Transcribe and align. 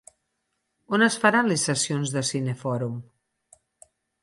On 0.97 1.05
es 1.07 1.17
faran 1.25 1.51
les 1.51 1.67
sessions 1.69 2.15
de 2.17 2.25
cinefòrum? 2.31 2.99